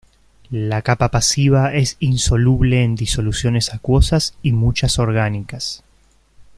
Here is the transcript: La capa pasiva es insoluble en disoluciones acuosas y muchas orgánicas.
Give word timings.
La 0.49 0.81
capa 0.81 1.11
pasiva 1.11 1.75
es 1.75 1.97
insoluble 1.99 2.83
en 2.83 2.95
disoluciones 2.95 3.71
acuosas 3.71 4.33
y 4.41 4.51
muchas 4.51 4.97
orgánicas. 4.97 5.83